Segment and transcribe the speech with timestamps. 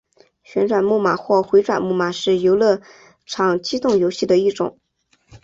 [0.43, 2.81] 旋转木马或回转木马是游乐
[3.27, 4.79] 场机动游戏的一种。